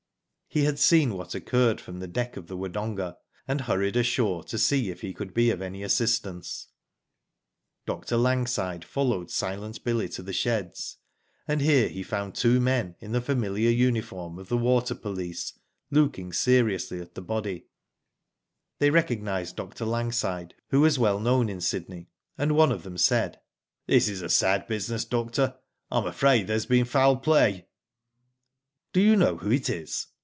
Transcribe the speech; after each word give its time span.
He 0.53 0.65
had 0.65 0.79
seen 0.79 1.13
what 1.15 1.33
occurred 1.33 1.79
from 1.79 1.99
the 2.01 2.09
deck 2.09 2.35
of 2.35 2.47
the 2.47 2.57
Wodonga, 2.57 3.15
and 3.47 3.61
hurried 3.61 3.95
ashore 3.95 4.43
to 4.43 4.57
see 4.57 4.89
if 4.89 4.99
he 4.99 5.13
could 5.13 5.33
be 5.33 5.49
of 5.49 5.61
any 5.61 5.81
assistance. 5.81 6.67
Dr. 7.85 8.17
Langside 8.17 8.83
followed 8.83 9.31
"Silent 9.31 9.81
Billy" 9.85 10.09
to 10.09 10.21
the 10.21 10.33
sheds; 10.33 10.97
and 11.47 11.61
here 11.61 11.87
he 11.87 12.03
found 12.03 12.35
two 12.35 12.59
men 12.59 12.97
in 12.99 13.13
the 13.13 13.21
familiar 13.21 13.69
uniform 13.69 14.37
of 14.37 14.49
the 14.49 14.57
water 14.57 14.93
police, 14.93 15.57
looking 15.89 16.33
seriously 16.33 16.99
at 16.99 17.15
the 17.15 17.21
body. 17.21 17.59
'^ 17.59 17.61
Digitized 17.61 17.63
byGoogk 17.63 17.63
A 17.63 18.43
MYSTERY, 18.43 18.77
17 18.77 18.77
They 18.79 18.89
recognised 19.15 19.55
Dr. 19.55 19.85
Langside, 19.85 20.53
who 20.71 20.81
was 20.81 20.99
well 20.99 21.21
known 21.21 21.47
in 21.47 21.61
Sydney, 21.61 22.09
and 22.37 22.57
one 22.57 22.73
of 22.73 22.83
them 22.83 22.97
said: 22.97 23.39
This 23.87 24.09
is 24.09 24.21
a 24.21 24.27
sad 24.27 24.67
business, 24.67 25.05
doctor. 25.05 25.55
I 25.89 25.99
am 25.99 26.05
afraid 26.07 26.47
there 26.47 26.55
has 26.55 26.65
been 26.65 26.83
foul 26.83 27.15
play."" 27.15 27.67
Do 28.91 28.99
you 28.99 29.15
know 29.15 29.37
who 29.37 29.49
it 29.51 29.69
is 29.69 30.07